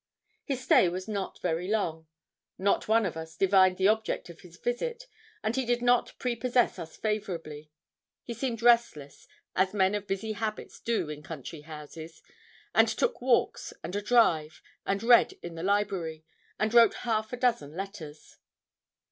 His 0.43 0.63
stay 0.63 0.89
was 0.89 1.07
not 1.07 1.39
very 1.43 1.67
long; 1.67 2.07
not 2.57 2.87
one 2.87 3.05
of 3.05 3.15
us 3.15 3.35
divined 3.37 3.77
the 3.77 3.87
object 3.87 4.31
of 4.31 4.39
his 4.41 4.57
visit, 4.57 5.05
and 5.43 5.55
he 5.55 5.63
did 5.63 5.83
not 5.83 6.17
prepossess 6.17 6.79
us 6.79 6.97
favourably. 6.97 7.69
He 8.23 8.33
seemed 8.33 8.63
restless, 8.63 9.27
as 9.55 9.75
men 9.75 9.93
of 9.93 10.07
busy 10.07 10.31
habits 10.31 10.79
do 10.79 11.07
in 11.07 11.21
country 11.21 11.61
houses, 11.61 12.23
and 12.73 12.87
took 12.87 13.21
walks, 13.21 13.75
and 13.83 13.95
a 13.95 14.01
drive, 14.01 14.63
and 14.87 15.03
read 15.03 15.33
in 15.43 15.53
the 15.53 15.61
library, 15.61 16.25
and 16.57 16.73
wrote 16.73 16.95
half 17.05 17.31
a 17.31 17.37
dozen 17.37 17.75
letters. 17.77 18.39